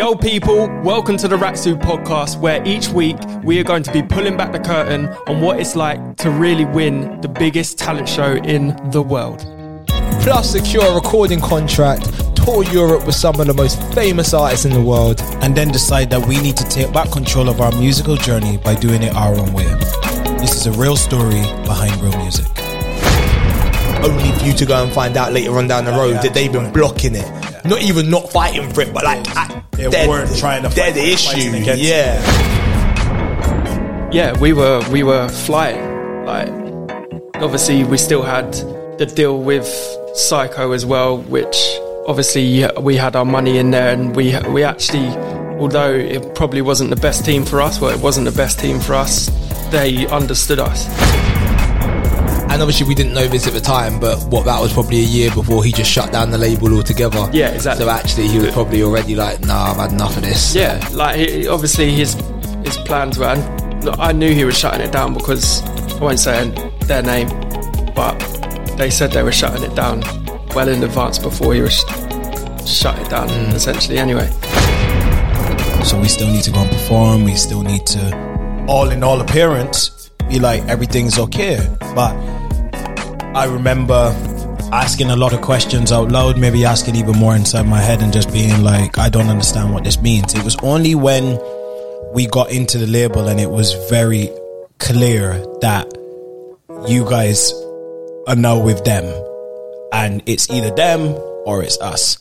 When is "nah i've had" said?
59.40-59.92